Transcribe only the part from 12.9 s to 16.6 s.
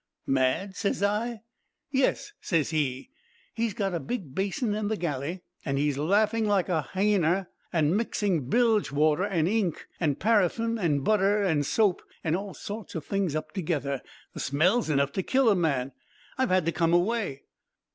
o' things up together. The smell's enough to kill a man; I've